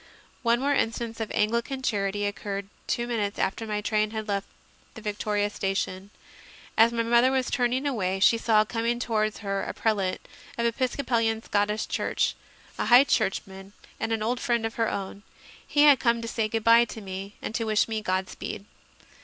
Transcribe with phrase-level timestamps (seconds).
[0.41, 4.47] One more instance of Anglican charity occurred two minutes after my train had left
[4.95, 6.09] Victoria station.
[6.75, 10.27] As my mother was turning away, she saw coming towards her a prelate
[10.57, 12.35] of the Episcopalian Scottish Church,
[12.79, 15.21] a High Churchman and an old friend of her own.
[15.67, 18.65] He had come to say good bye to me and to wish me God speed.